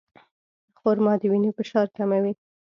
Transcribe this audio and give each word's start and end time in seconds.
خرما 0.79 1.13
د 1.19 1.21
وینې 1.31 1.51
فشار 1.57 1.87
کموي. 1.97 2.33